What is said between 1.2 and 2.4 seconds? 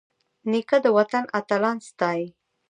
اتلان ستايي.